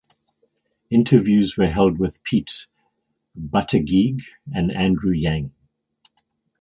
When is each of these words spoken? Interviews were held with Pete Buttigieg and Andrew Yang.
Interviews 0.89 1.57
were 1.57 1.67
held 1.69 1.99
with 1.99 2.23
Pete 2.23 2.65
Buttigieg 3.39 4.21
and 4.51 4.71
Andrew 4.71 5.11
Yang. 5.11 5.53